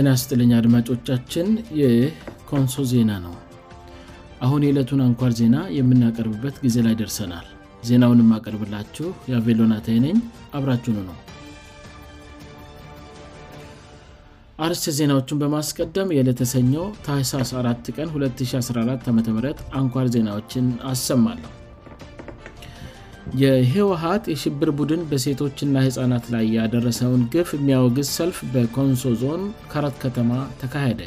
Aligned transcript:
የናስጥልኛ 0.00 0.52
አድማጮቻችን 0.58 1.46
የኮንሶ 1.78 2.74
ዜና 2.92 3.10
ነው 3.24 3.34
አሁን 4.44 4.62
የዕለቱን 4.64 5.00
አንኳር 5.06 5.32
ዜና 5.40 5.56
የምናቀርብበት 5.78 6.56
ጊዜ 6.64 6.76
ላይ 6.86 6.94
ደርሰናል 7.00 7.46
ዜናውን 7.88 8.22
የማቀርብላችሁ 8.24 9.08
የአቬሎናታይነኝ 9.32 10.16
አብራችኑ 10.58 10.96
ነው 11.10 11.18
አርስ 14.66 14.84
ዜናዎቹን 15.00 15.38
በማስቀደም 15.42 16.12
የዕለተሰኘው 16.16 16.84
ታይሳስ 17.08 17.52
4 17.64 17.94
ቀን 17.98 18.08
214 18.18 19.08
አም 19.12 19.22
አንኳር 19.80 20.08
ዜናዎችን 20.16 20.66
አሰማለሁ 20.92 21.50
የህወሀት 23.42 24.24
የሽብር 24.32 24.70
ቡድን 24.78 25.02
በሴቶችና 25.10 25.74
ህፃናት 25.86 26.24
ላይ 26.34 26.44
ያደረሰውን 26.58 27.22
ግፍ 27.34 27.48
የሚያወግዝ 27.58 28.08
ሰልፍ 28.18 28.38
በኮንሶ 28.52 29.04
ዞን 29.22 29.42
ካራት 29.72 29.96
ከተማ 30.04 30.30
ተካሄደ 30.60 31.02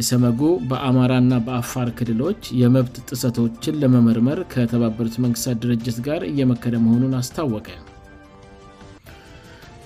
እሰመጉ 0.00 0.40
በአማራና 0.70 1.34
በአፋር 1.44 1.88
ክልሎች 1.98 2.40
የመብት 2.62 2.96
ጥሰቶችን 3.10 3.78
ለመመርመር 3.82 4.40
ከተባበሩት 4.54 5.14
መንግስታት 5.24 5.60
ድርጅት 5.64 5.98
ጋር 6.08 6.22
እየመከደ 6.30 6.74
መሆኑን 6.86 7.14
አስታወቀ 7.20 7.68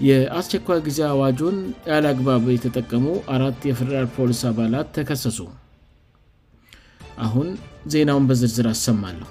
የአስቸኳይ 0.08 0.78
ጊዜ 0.88 0.98
አዋጁን 1.12 1.56
ያልአግባብ 1.90 2.44
የተጠቀሙ 2.54 3.06
አራት 3.36 3.58
የፈደራል 3.70 4.08
ፖሊስ 4.16 4.40
አባላት 4.50 4.88
ተከሰሱ 4.98 5.38
አሁን 7.26 7.48
ዜናውን 7.94 8.26
በዝርዝር 8.28 8.66
አሰማሉሁ 8.74 9.28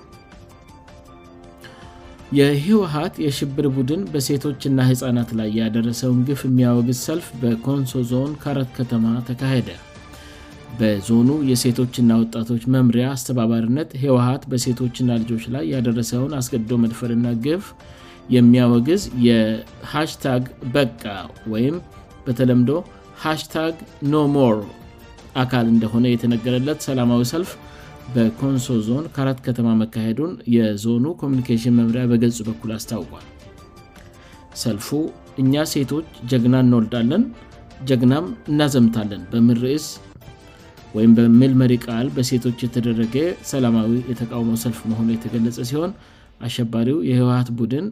የህወሀት 2.38 3.14
የሽብር 3.26 3.66
ቡድን 3.76 4.02
በሴቶችና 4.14 4.80
ህፃናት 4.90 5.30
ላይ 5.38 5.48
ያደረሰውን 5.60 6.20
ግፍ 6.28 6.42
የሚያወግዝ 6.48 6.98
ሰልፍ 7.08 7.28
በኮንሶዞን 7.42 8.34
ካረት 8.42 8.70
ከተማ 8.78 9.06
ተካሄደ 9.30 9.70
በዞኑ 10.80 11.30
የሴቶችና 11.52 12.12
ወጣቶች 12.24 12.64
መምሪያ 12.76 13.06
አስተባባርነት 13.16 13.90
ህወሀት 14.04 14.44
በሴቶችና 14.52 15.10
ልጆች 15.22 15.46
ላይ 15.56 15.66
ያደረሰውን 15.76 16.36
አስገድዶ 16.40 16.76
መድፈርና 16.84 17.28
ግፍ 17.46 17.66
የሚያወግዝ 18.36 19.04
የሃሽታግ 19.28 20.46
በቃ 20.76 21.06
ወይም 21.54 21.78
በተለምዶ 22.28 22.72
ሃሽታግ 23.26 23.76
ኖሞ 24.14 24.36
አካል 25.46 25.66
እንደሆነ 25.74 26.06
የተነገረለት 26.14 26.80
ሰላማዊ 26.88 27.22
ሰልፍ 27.34 27.50
በኮንሶ 28.14 28.68
ዞን 28.86 29.04
ከአራት 29.16 29.40
ከተማ 29.46 29.70
መካሄዱን 29.82 30.32
የዞኑ 30.54 31.06
ኮሚኒኬሽን 31.22 31.76
መምሪያ 31.80 32.04
በገልጽ 32.12 32.40
በኩል 32.48 32.70
አስታውቋል 32.76 33.26
ሰልፉ 34.62 34.88
እኛ 35.42 35.54
ሴቶች 35.74 36.08
ጀግና 36.32 36.56
እንወልዳለን 36.66 37.24
ጀግናም 37.90 38.26
እናዘምታለን 38.52 39.22
በምርዕስ 39.32 39.86
ወይም 40.96 41.12
በምልመሪ 41.18 41.74
ቃል 41.86 42.08
በሴቶች 42.18 42.58
የተደረገ 42.66 43.16
ሰላማዊ 43.52 43.92
የተቃውሞ 44.12 44.52
ሰልፍ 44.64 44.80
መሆኑ 44.92 45.08
የተገለጸ 45.16 45.58
ሲሆን 45.72 45.92
አሸባሪው 46.48 46.98
የህወሀት 47.10 47.50
ቡድን 47.60 47.88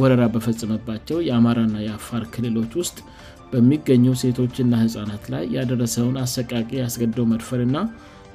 ወረራ 0.00 0.22
በፈጸመባቸው 0.34 1.18
የአማራና 1.28 1.74
የአፋር 1.86 2.22
ክልሎች 2.34 2.72
ውስጥ 2.80 2.98
በሚገኙ 3.52 4.04
ሴቶችና 4.24 4.74
ህጻናት 4.84 5.24
ላይ 5.32 5.44
ያደረሰውን 5.58 6.14
አሰቃቂ 6.26 6.68
ያስገደው 6.84 7.24
መድፈርእና 7.32 7.76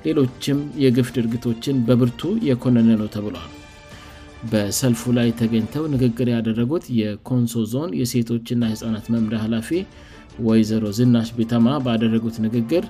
ሌሎችም 0.05 0.59
የግፍት 0.83 1.15
ድርጊቶችን 1.19 1.77
በብርቱ 1.87 2.21
የኮነነ 2.49 2.89
ነው 3.01 3.07
ተብለል 3.15 3.47
በሰልፉ 4.51 5.01
ላይ 5.17 5.29
ተገኝተው 5.39 5.83
ንግግር 5.93 6.27
ያደረጉት 6.35 6.83
የኮንሶ 7.01 7.61
ዞን 7.71 7.91
የሴቶችና 8.01 8.63
የህፃናት 8.71 9.05
መምሪ 9.13 9.35
ኃላፊ 9.43 9.69
ወይዘሮ 10.47 10.83
ዝናሽ 10.97 11.29
ቢተማ 11.37 11.67
ደረጉት 12.03 12.35
ንግግር 12.45 12.83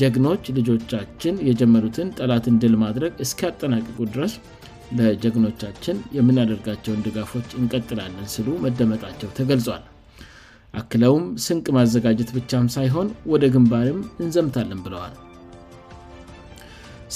ጀግኖች 0.00 0.44
ልጆቻችን 0.58 1.34
የጀመሩትን 1.48 2.08
ጠላትን 2.18 2.54
ድል 2.62 2.74
ማድረግ 2.84 3.12
እስያጠናቅቁ 3.24 3.96
ድረስ 4.14 4.34
ለጀግኖቻችን 4.98 5.96
የምናደርጋቸውን 6.18 7.04
ድጋፎች 7.08 7.48
እንቀጥላለን 7.60 8.28
ስሉ 8.36 8.48
መደመጣቸው 8.64 9.30
ተገልጿል 9.40 9.84
አክለውም 10.80 11.26
ስንቅ 11.48 11.66
ማዘጋጀት 11.78 12.32
ብቻም 12.38 12.72
ሳይሆን 12.76 13.10
ወደ 13.34 13.44
ግንባርም 13.56 14.00
እንዘምታለን 14.24 14.80
ብለዋል 14.86 15.12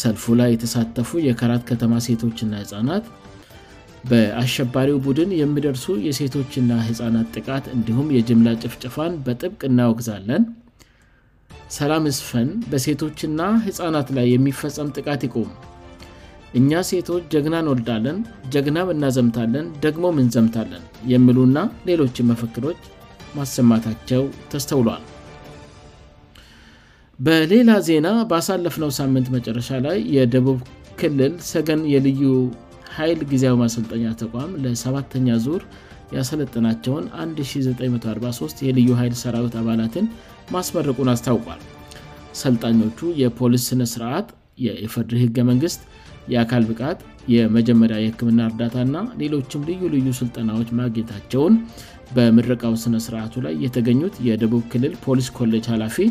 ሰልፉ 0.03 0.25
ላይ 0.41 0.49
የተሳተፉ 0.55 1.11
የከራት 1.29 1.63
ከተማ 1.71 1.93
ሴቶችና 2.07 2.53
ህፃናት 2.63 3.07
በአሸባሪው 4.11 4.99
ቡድን 5.07 5.31
የምደርሱ 5.41 5.87
የሴቶችና 6.09 6.71
ህፃናት 6.89 7.29
ጥቃት 7.37 7.65
እንዲሁም 7.77 8.13
የጅምላ 8.17 8.51
ጭፍጭፋን 8.65 9.15
በጥብቅ 9.27 9.61
እናወግዛለን 9.71 10.45
ሰላም 11.79 12.05
ስፈን 12.19 12.49
በሴቶችና 12.73 13.41
ህፃናት 13.67 14.09
ላይ 14.19 14.27
የሚፈጸም 14.35 14.93
ጥቃት 14.99 15.23
ይቆሙ 15.29 15.49
እኛ 16.59 16.71
ሴቶች 16.91 17.25
ጀግናንወልዳለን 17.33 18.19
ጀግናም 18.55 18.93
እናዘምታለን 18.95 19.67
ደግሞምንዘምታለን 19.85 20.85
የምሉና 21.13 21.59
ሌሎች 21.91 22.17
መፍክሮች 22.31 22.81
ማሰማታቸው 23.39 24.23
ተስተውሏል 24.53 25.03
በሌላ 27.27 27.71
ዜና 27.87 28.09
በአሳለፍነው 28.31 28.91
ሳምንት 28.99 29.29
መጨረሻ 29.37 29.69
ላይ 29.87 29.97
የደቡብ 30.17 30.59
ክልል 31.01 31.33
ሰገን 31.53 31.81
የልዩ 31.93 32.21
ኃይል 32.97 33.21
ጊዜያዊ 33.31 33.55
ማሰልጠኛ 33.63 34.05
ተቋም 34.21 34.51
ለሰባተኛ 34.65 35.29
ዙር 35.47 35.63
ያሰለጠናቸውን 36.17 37.05
1943 37.25 38.63
የልዩ 38.67 38.91
ኃይል 39.01 39.15
ሰራዊት 39.23 39.57
አባላትን 39.63 40.07
ማስመረቁን 40.57 41.11
አስታውቋል 41.15 41.61
ሰልጣኞቹ 42.43 43.01
የፖሊስ 43.23 43.65
ስነስርዓት 43.73 44.29
የኢፈርድሪ 44.67 45.19
ህገ-መንግስት 45.25 45.83
የአካል 46.35 46.65
ብቃት 46.71 46.99
የመጀመሪያ 47.35 47.97
የህክምና 48.05 48.41
እርዳታና 48.51 48.97
ሌሎችም 49.21 49.63
ልዩ 49.69 49.83
ልዩ 49.97 50.09
ስልጠናዎች 50.23 50.69
ማግኘታቸውን 50.81 51.55
በምረቃው 52.17 52.75
ስነስርዓቱ 52.87 53.35
ላይ 53.47 53.55
የተገኙት 53.65 54.15
የደቡብ 54.31 54.63
ክልል 54.73 54.93
ፖሊስ 55.07 55.29
ኮሌጅ 55.39 55.65
ኃላፊ 55.75 56.05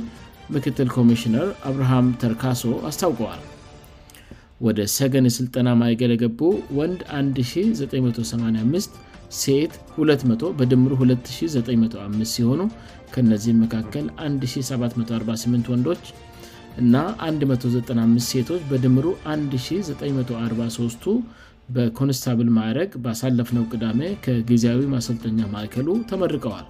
ምክትል 0.55 0.89
ኮሚሽነር 0.95 1.47
አብርሃም 1.69 2.07
ተርካሶ 2.21 2.61
አስታውቀዋል 2.89 3.41
ወደ 4.65 4.79
ሰገን 4.97 5.25
የሥልጠና 5.27 5.69
ማይገል 5.79 6.11
የገቡ 6.13 6.39
ወንድ 6.77 6.99
1985 7.17 8.95
ሴ 9.39 9.55
2 9.97 10.45
በድምሩ 10.59 10.93
295 11.01 12.35
ሲሆኑ 12.37 12.61
ከነዚህም 13.13 13.59
መካከል 13.65 14.05
1748 14.29 15.69
ወንዶች 15.73 16.05
እና 16.81 16.95
195 17.27 18.31
ሴቶች 18.31 18.63
በድምሩ 18.71 19.05
1943 19.35 21.07
በኮንስታብል 21.75 22.49
ማዕረግ 22.57 22.91
በሳለፍነው 23.05 23.63
ቅዳሜ 23.73 24.01
ከጊዜያዊ 24.25 24.81
ማሰልጠኛ 24.95 25.39
ማዕከሉ 25.55 25.87
ተመርቀዋል 26.09 26.67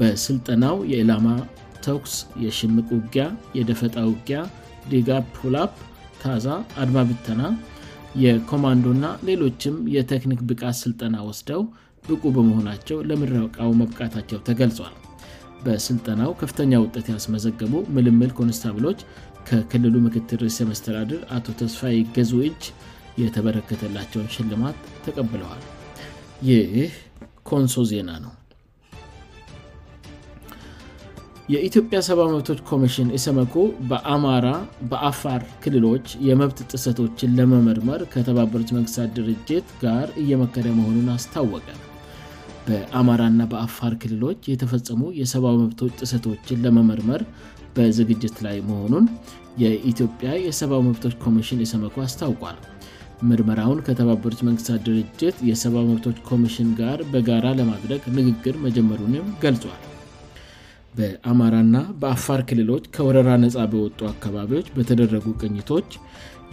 በናው 0.00 0.76
የላማ 0.94 1.26
ተኩስ 1.84 2.14
የሽምቅ 2.44 2.86
ውጊያ 2.98 3.24
የደፈጣ 3.58 3.96
ውጊያ 4.10 4.38
ዲጋፕላፕ 4.92 5.72
ታዛ 6.22 6.46
አድማብተና 6.82 7.42
የኮማንዶእና 8.24 9.06
ሌሎችም 9.28 9.74
የተክኒክ 9.96 10.40
ብቃት 10.50 10.76
ስልጠና 10.84 11.16
ወስደው 11.28 11.62
ብቁ 12.08 12.22
በመሆናቸው 12.36 12.98
ለምረቃው 13.08 13.70
መብቃታቸው 13.80 14.38
ተገልጿል 14.48 14.94
በስልጠናው 15.64 16.30
ከፍተኛ 16.40 16.72
ውጠት 16.84 17.06
ያስመዘግቡ 17.14 17.74
ምልምል 17.96 18.32
ኮንስታብሎች 18.40 18.98
ከክልሉ 19.50 19.94
ምክትል 20.06 20.40
እስ 20.50 20.58
መስተዳድር 20.70 21.20
አቶ 21.36 21.46
ተስፋ 21.60 21.82
ገዙ 22.16 22.32
እጅ 22.48 22.62
የተበረከተላቸውን 23.22 24.32
ሽልማት 24.36 24.78
ተቀብለዋል 25.06 25.62
ይህ 26.50 26.74
ኮንሶ 27.50 27.78
ዜና 27.92 28.10
ነው 28.24 28.32
የኢትዮጵያ 31.54 31.98
ሰብአዊ 32.06 32.28
መብቶች 32.36 32.60
ኮሚሽን 32.68 33.08
የሰመኩ 33.16 33.54
በአማራ 33.90 34.46
በአፋር 34.90 35.42
ክልሎች 35.64 36.06
የመብት 36.28 36.58
ጥሰቶችን 36.72 37.34
ለመመርመር 37.38 38.00
ከተባበሮች 38.14 38.70
መንግስታት 38.76 39.10
ድርጅት 39.18 39.68
ጋር 39.84 40.06
እየመከዳያ 40.22 40.72
መሆኑን 40.78 41.08
አስታወቀን 41.16 41.78
በአማራና 42.68 43.40
በአፋር 43.52 43.92
ክልሎች 44.04 44.40
የተፈጸሙ 44.52 45.02
የሰብአዊ 45.20 45.56
መብቶች 45.64 45.92
ጥሰቶችን 46.02 46.62
ለመመርመር 46.66 47.22
በዝግጅት 47.76 48.36
ላይ 48.46 48.58
መሆኑን 48.70 49.04
የኢትዮጵያ 49.64 50.30
የሰብዊ 50.48 50.80
መብቶች 50.90 51.14
ኮሚሽን 51.26 51.62
የሰመኩ 51.64 51.96
አስታውቋል 52.08 52.58
ምርመራውን 53.30 53.82
ከተባበሮች 53.86 54.40
መንግስታት 54.48 54.80
ድርጅት 54.88 55.36
የሰብዊ 55.50 55.84
መብቶች 55.94 56.16
ኮሚሽን 56.30 56.70
ጋር 56.82 56.98
በጋራ 57.14 57.46
ለማድረግ 57.60 58.02
ንግግር 58.20 58.56
መጀመሩንም 58.68 59.28
ገልጿል 59.44 59.76
በአማራና 60.98 61.76
በአፋር 62.02 62.40
ክልሎች 62.48 62.84
ከወረራ 62.96 63.30
ነጻ 63.44 63.56
በወጡ 63.72 63.98
አካባቢዎች 64.12 64.66
በተደረጉ 64.76 65.24
ቅኝቶች 65.42 65.88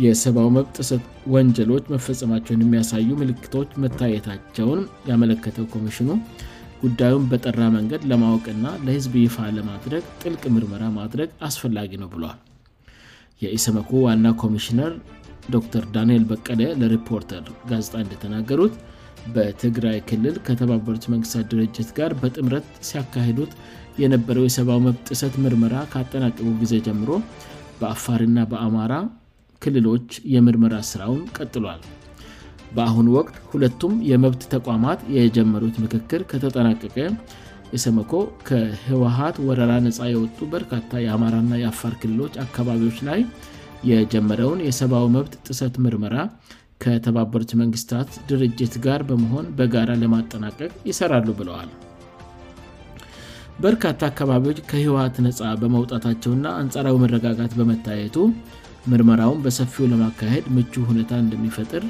የሰብዊ 0.03 0.45
መብት 0.55 0.75
እሰት 0.83 1.03
ወንጀሎች 1.33 1.83
መፈጸማቸውን 1.93 2.63
የሚያሳዩ 2.63 3.07
ምልክቶች 3.21 3.69
መታየታቸውን 3.83 4.81
ያመለከተው 5.09 5.65
ኮሚሽኑ 5.75 6.09
ጉዳዩን 6.83 7.25
በጠራ 7.31 7.59
መንገድ 7.77 8.01
ለማወቅና 8.11 8.65
ለህዝብ 8.85 9.13
ይፋ 9.25 9.35
ለማድረግ 9.57 10.03
ጥልቅ 10.21 10.41
ምርመራ 10.55 10.83
ማድረግ 10.99 11.29
አስፈላጊ 11.49 11.91
ነው 12.03 12.09
ብሏል 12.15 12.39
የኢሰመኩ 13.43 13.91
ዋና 14.07 14.27
ኮሚሽነር 14.43 14.91
ዶር 15.53 15.85
ዳንኤል 15.95 16.25
በቀለ 16.31 16.61
ለሪፖርተር 16.81 17.45
ጋዜጣ 17.69 17.93
እንደተናገሩት 18.03 18.75
በትግራይ 19.35 19.97
ክልል 20.09 20.35
ከተባበሩት 20.47 21.05
መንግስታት 21.13 21.45
ድርጅት 21.51 21.89
ጋር 21.97 22.11
በጥምረት 22.21 22.67
ሲያካሄዱት 22.89 23.51
የነበረው 24.03 24.43
የሰብዊ 24.47 24.77
መብት 24.87 25.03
ጥሰት 25.11 25.33
ምርመራ 25.43 25.75
ካአጠናቀቁ 25.91 26.47
ጊዜ 26.61 26.73
ጀምሮ 26.87 27.11
በአፋርና 27.79 28.37
በአማራ 28.51 28.93
ክልሎች 29.63 30.09
የምርመራ 30.35 30.75
ስራውን 30.91 31.21
ቀጥሏል 31.37 31.81
በአሁኑ 32.77 33.07
ወቅት 33.19 33.35
ሁለቱም 33.51 33.93
የመብት 34.11 34.43
ተቋማት 34.53 34.99
የጀመሩት 35.17 35.75
ምክክል 35.83 36.21
ከተጠናቀቀ 36.31 36.97
እሰመኮ 37.77 38.11
ከህወሀት 38.47 39.35
ወረራ 39.47 39.71
ነፃ 39.87 39.99
የወጡ 40.13 40.37
በርካታ 40.55 40.91
የአማራና 41.05 41.53
የአፋር 41.61 41.93
ክልሎች 42.01 42.33
አካባቢዎች 42.45 42.97
ላይ 43.09 43.19
የጀመረውን 43.91 44.59
የሰብዊ 44.67 45.05
መብት 45.15 45.33
ጥሰት 45.49 45.75
ምርመራ 45.85 46.17
ከተባበሩት 46.83 47.51
መንግስታት 47.61 48.09
ድርጅት 48.29 48.73
ጋር 48.85 49.01
በመሆን 49.09 49.45
በጋራ 49.57 49.91
ለማጠናቀቅ 50.03 50.71
ይሰራሉ 50.89 51.27
ብለዋል 51.39 51.69
በርካታ 53.63 53.99
አካባቢዎች 54.11 54.59
ከህወት 54.69 55.15
ነጻ 55.25 55.39
በመውጣታቸውና 55.61 56.45
አንጻራዊ 56.61 56.95
መረጋጋት 57.03 57.51
በመታየቱ 57.59 58.15
ምርመራውን 58.91 59.41
በሰፊው 59.45 59.85
ለማካሄድ 59.91 60.45
ምቹ 60.55 60.73
ሁኔታ 60.89 61.11
እንደሚፈጥር 61.23 61.83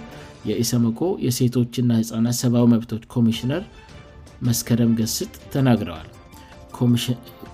የኢሰመኮ 0.50 1.02
የሴቶችና 1.26 1.92
ህጻናት 2.02 2.38
ሰብዊ 2.44 2.64
መብቶች 2.74 3.04
ኮሚሽነር 3.16 3.64
መስከረም 4.48 4.92
ገስጥ 5.00 5.32
ተናግረዋል 5.54 6.10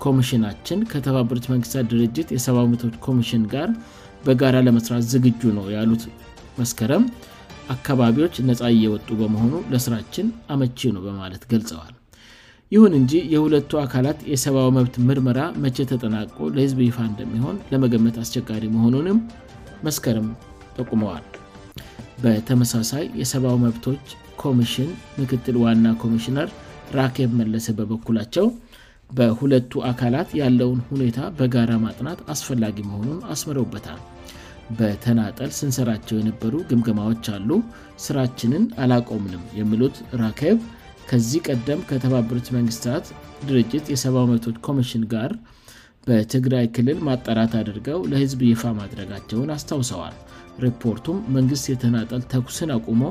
ኮሚሽናችን 0.04 0.80
ከተባበሩት 0.92 1.46
መንግስታት 1.54 1.88
ድርጅት 1.92 2.28
የሰዊ 2.36 2.58
መቶች 2.74 2.94
ኮሚሽን 3.06 3.42
ጋር 3.54 3.70
በጋራ 4.26 4.56
ለመስራት 4.68 5.04
ዝግጁ 5.14 5.42
ነው 5.58 5.66
ያሉት 5.76 6.02
መስከረም 6.60 7.02
አካባቢዎች 7.74 8.34
ነፃ 8.48 8.60
እየወጡ 8.74 9.08
በመሆኑ 9.20 9.52
ለስራችን 9.72 10.26
አመቺ 10.52 10.80
ነው 10.96 11.02
በማለት 11.06 11.42
ገልጸዋል 11.52 11.92
ይሁን 12.74 12.92
እንጂ 12.98 13.12
የሁለቱ 13.34 13.70
አካላት 13.84 14.18
የሰብዊ 14.32 14.64
መብት 14.78 14.96
ምርመራ 15.06 15.40
መቼ 15.62 15.76
ተጠናቆ 15.92 16.36
ለህዝብ 16.56 16.80
ይፋ 16.86 16.98
እንደሚሆን 17.10 17.56
ለመገመት 17.72 18.16
አስቸጋሪ 18.24 18.64
መሆኑንም 18.74 19.18
መስከረም 19.86 20.28
ጠቁመዋል 20.78 21.24
በተመሳሳይ 22.24 23.04
የሰብዊ 23.20 23.52
መብቶች 23.66 24.04
ኮሚሽን 24.42 24.90
ምክትል 25.20 25.56
ዋና 25.64 25.86
ኮሚሽነር 26.02 26.48
ራኬብ 26.98 27.30
መለሰ 27.40 27.66
በበኩላቸው 27.78 28.46
በሁለቱ 29.18 29.72
አካላት 29.90 30.28
ያለውን 30.42 30.80
ሁኔታ 30.90 31.20
በጋራ 31.38 31.70
ማጥናት 31.86 32.18
አስፈላጊ 32.34 32.76
መሆኑን 32.90 33.18
አስምረውበታል 33.34 34.00
በተናጠል 34.78 35.50
ስንሰራቸው 35.58 36.16
የነበሩ 36.18 36.54
ግምግማዎች 36.70 37.24
አሉ 37.34 37.50
ስራችንን 38.04 38.64
አላቆምንም 38.82 39.42
የሚሉት 39.60 39.96
ራኬብ 40.22 40.58
ከዚህ 41.10 41.40
ቀደም 41.48 41.80
ከተባበሩት 41.90 42.48
መንግስታት 42.56 43.06
ድርጅት 43.48 43.86
የሰዊ 43.92 44.16
መብቶች 44.32 44.56
ኮሚሽን 44.66 45.04
ጋር 45.14 45.32
በትግራይ 46.06 46.66
ክልል 46.76 46.98
ማጠራት 47.08 47.52
አድርገው 47.60 47.98
ለህዝብ 48.10 48.40
ይፋ 48.50 48.62
ማድረጋቸውን 48.80 49.50
አስታውሰዋል 49.56 50.14
ሪፖርቱም 50.64 51.18
መንግስት 51.36 51.66
የተናጠል 51.72 52.22
ተኩስን 52.32 52.70
አቁሞ 52.76 53.02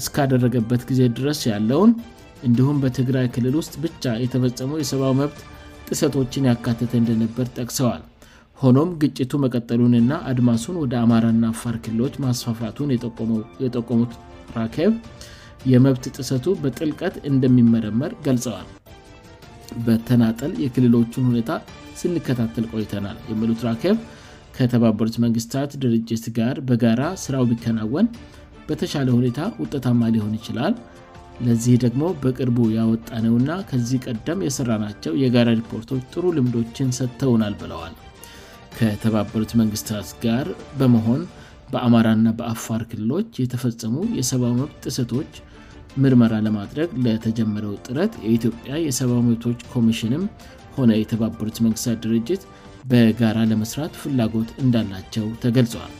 እስካደረገበት 0.00 0.82
ጊዜ 0.90 1.00
ድረስ 1.18 1.40
ያለውን 1.52 1.92
እንዲሁም 2.46 2.76
በትግራይ 2.82 3.26
ክልል 3.34 3.54
ውስጥ 3.60 3.74
ብቻ 3.84 4.04
የተፈጸመ 4.24 4.72
የሰዊ 4.82 5.02
መብት 5.20 5.38
ጥሰቶችን 5.90 6.48
ያካትተ 6.50 6.92
እንደነበር 7.02 7.46
ጠቅሰዋል 7.58 8.02
ሆኖም 8.62 8.88
ግጭቱ 9.02 9.32
መቀጠሉንና 9.42 10.12
አድማሱን 10.30 10.76
ወደ 10.82 10.94
አማራና 11.04 11.44
አፋር 11.52 11.74
ክልሎች 11.84 12.14
ማስፋፋቱን 12.24 12.88
የጠቆሙት 13.64 14.14
ራኬቭ 14.56 14.88
የመብት 15.72 16.04
ጥሰቱ 16.16 16.46
በጥልቀት 16.62 17.14
እንደሚመረመር 17.30 18.12
ገልጸዋል 18.26 18.66
በተናጠል 19.86 20.52
የክልሎቹን 20.64 21.26
ሁኔታ 21.30 21.52
ስንከታተል 22.00 22.66
ቆይተናል 22.72 23.16
የምሉት 23.30 23.62
ራኬቭ 23.68 23.94
ከተባበሩት 24.56 25.16
መንግስታት 25.24 25.70
ድርጅት 25.82 26.24
ጋር 26.38 26.56
በጋራ 26.70 27.02
ስራው 27.24 27.44
ቢከናወን 27.52 28.08
በተሻለ 28.68 29.08
ሁኔታ 29.18 29.40
ውጠታማ 29.62 30.02
ሊሆን 30.16 30.34
ይችላል 30.38 30.74
ለዚህ 31.46 31.76
ደግሞ 31.86 32.02
በቅርቡ 32.24 32.58
ያወጣነውና 32.78 33.50
ከዚህ 33.70 34.02
ቀደም 34.08 34.42
የስራ 34.48 34.70
ናቸው 34.86 35.14
የጋራ 35.24 35.48
ሪፖርቶች 35.62 36.04
ጥሩ 36.14 36.24
ልምዶችን 36.38 36.94
ሰጥተውናል 37.00 37.54
ብለዋል 37.62 37.94
ከተባበሩት 38.78 39.52
መንግስታት 39.60 40.08
ጋር 40.24 40.46
በመሆን 40.80 41.22
በአማራና 41.72 42.28
በአፋር 42.38 42.82
ክልሎች 42.90 43.30
የተፈጸሙ 43.42 43.94
የሰብዊ 44.18 44.50
መብት 44.60 44.76
ጥሰቶች 44.86 45.32
ምርመራ 46.02 46.34
ለማድረግ 46.46 46.88
ለተጀመረው 47.04 47.72
ጥረት 47.86 48.12
የኢትዮጵያ 48.26 48.72
የሰብዊ 48.88 49.18
መብቶች 49.28 49.60
ኮሚሽንም 49.72 50.22
ሆነ 50.76 50.90
የተባበሩት 51.00 51.58
መንግስታት 51.64 51.98
ድርጅት 52.04 52.42
በጋራ 52.92 53.38
ለመስራት 53.50 53.94
ፍላጎት 54.02 54.50
እንዳላቸው 54.64 55.26
ተገልጿዋል 55.44 55.92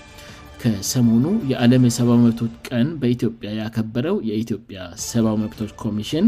ከሰሞኑ 0.63 1.25
የዓለም 1.51 1.83
የሰብዊ 1.89 2.17
መብቶች 2.27 2.55
ቀን 2.69 2.87
በኢትዮጵያ 3.03 3.51
ያከበረው 3.63 4.17
የኢትዮጵያ 4.31 4.79
ሰብዊ 5.11 5.35
መብቶች 5.43 5.73
ኮሚሽን 5.85 6.27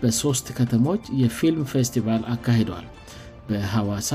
በሦስት 0.00 0.48
ከተሞች 0.58 1.02
የፊልም 1.22 1.68
ፌስቲቫል 1.74 2.22
አካሂደዋል 2.36 2.86
በሐዋሳ 3.50 4.10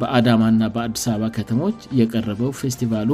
በአዳማ 0.00 0.42
እና 0.54 0.64
በአዲስ 0.74 1.04
አበባ 1.12 1.28
ከተሞች 1.36 1.78
የቀረበው 2.00 2.50
ፌስቲቫሉ 2.62 3.12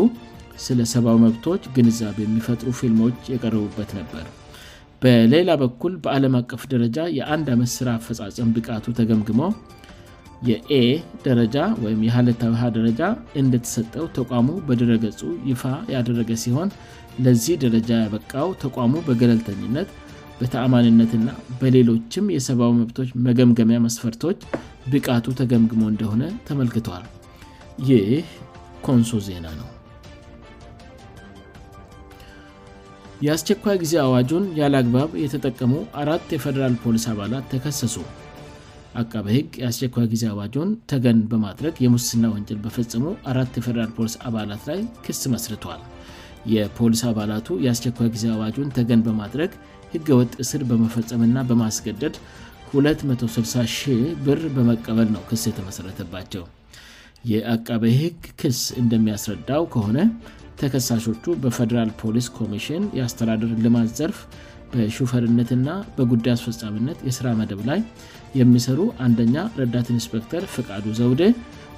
ስለ 0.65 0.81
ሰብዊ 0.95 1.13
መብቶች 1.27 1.63
ግንዛብ 1.77 2.17
የሚፈጥሩ 2.25 2.69
ፊልሞች 2.81 3.17
የቀረቡበት 3.35 3.93
ነበር 3.99 4.25
በሌላ 5.05 5.51
በኩል 5.63 5.93
በዓለም 6.05 6.35
አቀፍ 6.41 6.63
ደረጃ 6.75 6.99
የአንድ 7.19 7.47
ዓመት 7.55 7.71
ስራ 7.79 7.89
አፈፃፀም 7.99 8.51
ብቃቱ 8.57 8.85
ተገምግመ 8.99 9.41
የኤ 10.49 10.77
ደረጃ 11.27 11.57
ወይም 11.85 12.01
የሃለታውሃ 12.07 12.63
ደረጃ 12.77 13.03
እንደተሰጠው 13.41 14.07
ተቋሙ 14.19 14.49
በድረገጹ 14.69 15.21
ይፋ 15.51 15.63
ያደረገ 15.95 16.31
ሲሆን 16.45 16.71
ለዚህ 17.25 17.55
ደረጃ 17.65 17.91
ያበቃው 18.05 18.49
ተቋሙ 18.65 18.93
በገለልተኝነት 19.09 19.91
በተአማንነትና 20.39 21.29
በሌሎችም 21.59 22.31
የሰብዊ 22.37 22.71
መብቶች 22.83 23.11
መገምገሚያ 23.29 23.77
መስፈርቶች 23.89 24.39
ብቃቱ 24.93 25.27
ተገምግሞ 25.41 25.83
እንደሆነ 25.93 26.23
ተመልክተል 26.49 27.05
ይህ 27.91 28.09
ኮንሶ 28.87 29.11
ዜና 29.29 29.47
ነው 29.61 29.69
የአስቸኳይ 33.25 33.77
ጊዜ 33.83 33.95
አዋጁን 34.07 34.45
ያለአግባብ 34.61 35.11
የተጠቀሙ 35.25 35.73
አራት 36.03 36.25
የፌደራል 36.37 36.75
ፖሊስ 36.83 37.05
አባላት 37.13 37.45
ተከሰሱ 37.53 37.97
አካቢ 39.03 39.27
ህግ 39.37 39.53
የአስቸኳይ 39.63 40.05
ጊዜ 40.15 40.25
አዋጁን 40.33 40.69
ተገን 40.91 41.19
በማድረግ 41.31 41.75
የሙስና 41.85 42.25
ወንጀል 42.35 42.59
በፈጸሙ 42.65 43.05
አራት 43.33 43.55
የፌራል 43.61 43.91
ፖሊስ 43.97 44.15
አባላት 44.29 44.63
ላይ 44.71 44.81
ክስ 45.05 45.21
መስርቷል 45.35 45.81
የፖሊስ 46.55 47.03
አባላቱ 47.11 47.49
የአስቸኳይ 47.65 48.09
ጊዜ 48.17 48.25
አዋጁን 48.37 48.69
ተገን 48.79 49.03
በማድረግ 49.07 49.53
ህገወጥ 49.95 50.33
እስር 50.45 50.63
በመፈጸምእና 50.71 51.39
በማስገደድ 51.51 52.15
26 52.77 53.91
ብር 54.27 54.41
በመቀበል 54.55 55.09
ነው 55.15 55.23
ክስ 55.29 55.43
የተመሠረተባቸው 55.49 56.45
የአቀበ 57.33 57.83
ህግ 58.01 58.19
ክስ 58.41 58.59
እንደሚያስረዳው 58.83 59.63
ከሆነ 59.75 59.99
ተከሳሾቹ 60.61 61.25
በፌደራል 61.45 61.91
ፖሊስ 62.01 62.27
ኮሚሽን 62.39 62.83
የአስተዳደር 62.99 63.53
ልማት 63.65 63.89
ዘርፍ 64.01 64.19
በሹፈርነትና 64.73 65.69
በጉዳይ 65.97 66.33
አስፈፃምነት 66.37 66.99
የሥራ 67.09 67.27
መደብ 67.41 67.61
ላይ 67.71 67.81
የሚሰሩ 68.41 68.81
አንደኛ 69.07 69.37
ረዳትን 69.61 69.97
ኢንስፔክተር 70.01 70.45
ፍቃዱ 70.55 70.85
ዘውዴ 71.01 71.23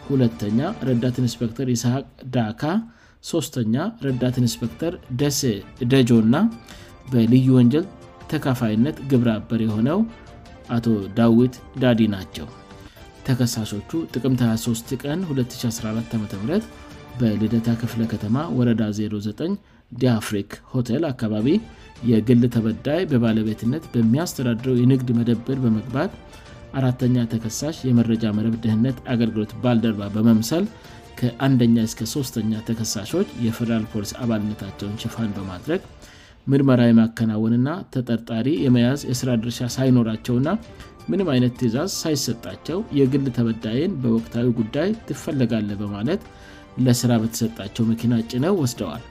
ሁለተኛ 0.08 0.60
ረዳት 0.88 1.16
ኢንስፔክተር 1.24 1.68
ኢስሃቅ 1.76 2.04
ዳካ 2.36 2.62
ሶስተኛ 3.32 3.74
ረዳትን 4.06 4.44
ኢንስፔክተር 4.48 4.92
ደጆ 5.94 6.10
እና 6.26 6.36
በልዩ 7.12 7.48
ወንጀል 7.58 7.84
ተካፋይነት 8.30 8.96
ግብርበር 9.10 9.60
የሆነው 9.64 9.98
አቶ 10.74 10.86
ዳዊት 11.18 11.54
ዳዲ 11.82 12.00
ናቸው 12.14 12.46
ተከሳሾቹ 13.26 13.90
ጥቅምት 14.14 14.40
23 14.48 14.92
ቀን 15.02 15.18
2014 15.36 16.16
ዓም 16.16 16.26
በልደታ 17.20 17.68
ክፍለ 17.82 18.00
ከተማ 18.12 18.36
ወረዳ 18.56 18.82
09 18.98 19.54
ዲፍሪክ 20.02 20.50
ሆቴል 20.72 21.04
አካባቢ 21.12 21.46
የግል 22.10 22.42
ተበዳይ 22.54 23.02
በባለቤትነት 23.12 23.84
በሚያስተዳድረው 23.92 24.74
የንግድ 24.82 25.10
መደብር 25.18 25.58
በመግባት 25.64 26.12
አራተኛ 26.80 27.16
ተከሳሽ 27.32 27.76
የመረጃ 27.88 28.24
መረብ 28.38 28.54
ድህነት 28.64 28.96
አገልግሎት 29.14 29.52
ባልደርባ 29.62 30.02
በመምሰል 30.16 30.64
ከአንደኛ 31.20 31.76
እስከ 31.88 32.00
3ስተኛ 32.12 32.52
ተከሳሾች 32.70 33.28
የፌደራል 33.46 33.84
ፖሊስ 33.92 34.12
አባልነታቸውን 34.24 34.98
ሽፋን 35.04 35.30
በማድረግ 35.38 35.82
ምርመራዊ 36.52 36.90
ማከናወንና 36.98 37.68
ተጠርጣሪ 37.94 38.48
የመያዝ 38.64 39.00
የስራ 39.10 39.30
ድርሻ 39.42 39.58
ሳይኖራቸውእና 39.76 40.48
ምንም 41.10 41.28
አይነት 41.32 41.52
ትእዛዝ 41.60 41.90
ሳይሰጣቸው 42.02 42.78
የግል 42.98 43.24
ተበዳይን 43.36 43.92
በወቅታዊ 44.02 44.46
ጉዳይ 44.60 44.88
ትፈለጋለ 45.08 45.70
በማለት 45.82 46.22
ለስራ 46.86 47.12
በተሰጣቸው 47.22 47.84
መኪና 47.90 48.14
ጭነው 48.30 48.54
ወስደዋል 48.62 49.04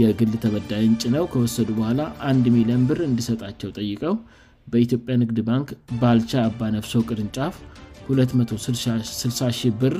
የግል 0.00 0.32
ተበዳይን 0.44 0.94
ጭነው 1.02 1.24
ከወሰዱ 1.32 1.68
በኋላ 1.78 2.00
1 2.30 2.50
ሚን 2.54 2.70
ብር 2.88 3.00
እንዲሰጣቸው 3.10 3.70
ጠይቀው 3.78 4.14
በኢትዮጵያ 4.72 5.14
ንግድ 5.22 5.38
ባንክ 5.48 5.68
ባልቻ 6.02 6.32
አባ 6.48 6.60
ነፍሶ 6.76 6.94
ቅድንጫፍ 7.10 7.54
2600 8.14 9.74
ብር 9.82 9.96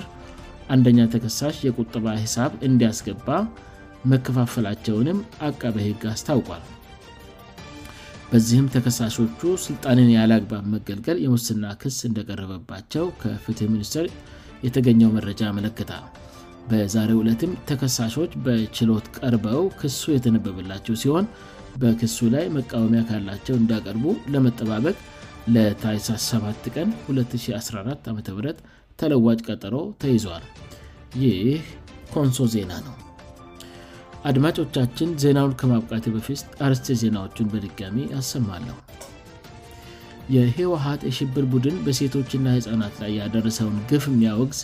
1ኛ 0.80 0.98
ተከሳሽ 1.14 1.56
የቁጥባ 1.68 2.06
ሳብ 2.36 2.52
እንዲያስገባ 2.68 3.28
መከፋፈላቸውንም 4.12 5.18
አቃባ 5.48 5.74
ህግ 5.86 6.02
አስታውቋል 6.14 6.64
በዚህም 8.30 8.66
ተከሳሾቹ 8.74 9.40
ስልጣንን 9.64 10.08
ያለግባብ 10.16 10.64
መገልገል 10.74 11.18
የሙስና 11.24 11.64
ክስ 11.82 11.98
እንደቀረበባቸው 12.08 13.04
ከፍትህ 13.22 13.68
ሚኒስትር 13.74 14.06
የተገኘው 14.66 15.10
መረጃ 15.16 15.42
መለክታ 15.56 15.92
በዛሬ 16.70 17.10
ሁለትም 17.20 17.50
ተከሳሾች 17.70 18.32
በችሎት 18.46 19.06
ቀርበው 19.18 19.62
ክሱ 19.80 20.00
የተነበበላቸው 20.16 20.94
ሲሆን 21.02 21.26
በክሱ 21.82 22.16
ላይ 22.34 22.44
መቃወሚያ 22.56 23.02
ካላቸው 23.10 23.56
እንዳቀርቡ 23.60 24.04
ለመጠባበቅ 24.34 24.96
ለታይሳ 25.54 26.08
7 26.28 26.70
ቀን 26.76 26.90
214 27.14 28.12
ዓም 28.12 28.20
ተለዋጭ 29.00 29.40
ቀጠሮ 29.50 29.74
ተይዟል 30.04 30.46
ይህ 31.24 31.50
ኮንሶ 32.14 32.44
ዜና 32.54 32.72
ነው 32.86 32.94
አድማጮቻችን 34.28 35.08
ዜናውን 35.22 35.52
ከማብቃቴ 35.60 36.04
በፊት 36.14 36.40
አርስቴ 36.66 36.86
ዜናዎቹን 37.02 37.50
በድጋሚ 37.52 37.98
ያሰማለሁ 38.14 38.76
የህወሀት 40.34 41.02
የሽብር 41.08 41.44
ቡድን 41.52 41.76
በሴቶችና 41.86 42.46
ህፃናት 42.56 42.94
ላይ 43.02 43.12
ያደረሰውን 43.20 43.76
ግፍ 43.90 44.06
ሚያወግዝ 44.16 44.62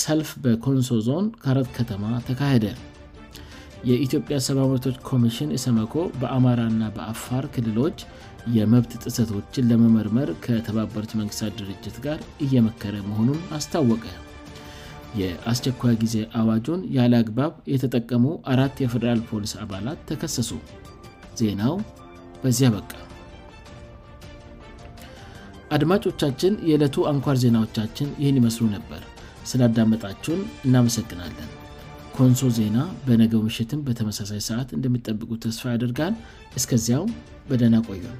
ሰልፍ 0.00 0.30
በኮንሶ 0.44 0.90
ዞን 1.08 1.26
ካረት 1.42 1.70
ከተማ 1.76 2.02
ተካሄደ 2.30 2.66
የኢትዮጵያ 3.90 4.36
ሰባመርቶች 4.48 4.98
ኮሚሽን 5.10 5.54
እሰመኮ 5.58 5.94
በአማራ 6.20 6.60
ና 6.80 6.90
በአፋር 6.96 7.46
ክልሎች 7.56 8.00
የመብት 8.56 8.92
ጥሰቶችን 9.04 9.68
ለመመርመር 9.72 10.30
ከተባበሩት 10.46 11.14
መንግስታት 11.20 11.56
ድርጅት 11.60 11.96
ጋር 12.08 12.20
እየመከረ 12.46 12.94
መሆኑን 13.10 13.40
አስታወቀ 13.58 14.04
የአስቸኳይ 15.20 15.94
ጊዜ 16.02 16.16
አዋጁን 16.40 16.80
ያለአግባብ 16.96 17.52
የተጠቀሙ 17.72 18.24
አራት 18.52 18.76
የፌደራል 18.84 19.20
ፖሊስ 19.30 19.52
አባላት 19.62 19.98
ተከሰሱ 20.10 20.50
ዜናው 21.40 21.74
በዚያ 22.42 22.68
በቃ 22.76 22.92
አድማጮቻችን 25.74 26.54
የዕለቱ 26.70 26.96
አንኳር 27.10 27.36
ዜናዎቻችን 27.44 28.08
ይህን 28.22 28.38
ይመስሉ 28.40 28.64
ነበር 28.76 29.02
ስላዳመጣችሁን 29.50 30.40
እናመሰግናለን 30.66 31.50
ኮንሶ 32.16 32.40
ዜና 32.58 32.78
በነገው 33.06 33.40
ምሽትም 33.46 33.80
በተመሳሳይ 33.86 34.40
ሰዓት 34.48 34.68
እንደሚጠብቁ 34.78 35.30
ተስፋ 35.44 35.62
ያደርጋል 35.74 36.16
እስከዚያው 36.60 37.06
በደህና 37.50 37.78
ቆያል 37.88 38.18